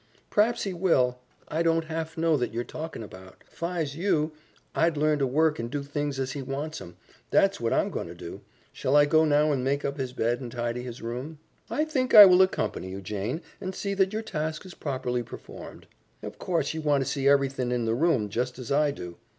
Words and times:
"P'raps 0.31 0.63
he 0.63 0.73
will. 0.73 1.19
I 1.47 1.61
don't 1.61 1.85
half 1.85 2.17
know 2.17 2.35
that 2.35 2.51
you're 2.51 2.63
talkin' 2.63 3.03
about. 3.03 3.43
'Fi's 3.47 3.95
you, 3.95 4.31
I'd 4.73 4.97
learn 4.97 5.19
to 5.19 5.27
work 5.27 5.59
and 5.59 5.69
do 5.69 5.83
things 5.83 6.17
as 6.19 6.31
he 6.31 6.41
wants 6.41 6.81
'em. 6.81 6.97
That's 7.29 7.59
what 7.59 7.71
I'm 7.71 7.91
going 7.91 8.07
to 8.07 8.15
do. 8.15 8.41
Shall 8.73 8.95
I 8.95 9.05
go 9.05 9.25
now 9.25 9.51
and 9.51 9.63
make 9.63 9.85
up 9.85 9.97
his 9.97 10.11
bed 10.11 10.41
and 10.41 10.51
tidy 10.51 10.81
his 10.81 11.03
room?" 11.03 11.37
"I 11.69 11.85
think 11.85 12.15
I 12.15 12.25
will 12.25 12.41
accompany 12.41 12.89
you, 12.89 13.01
Jane, 13.01 13.41
and 13.59 13.75
see 13.75 13.93
that 13.93 14.11
your 14.11 14.23
task 14.23 14.65
is 14.65 14.73
properly 14.73 15.21
performed." 15.21 15.85
"Of 16.23 16.39
course 16.39 16.73
you 16.73 16.81
want 16.81 17.03
to 17.03 17.07
see 17.11 17.27
everythin' 17.27 17.71
in 17.71 17.85
the 17.85 17.93
room, 17.93 18.29
just 18.29 18.57
as 18.57 18.71
I 18.71 18.89
do." 18.89 19.17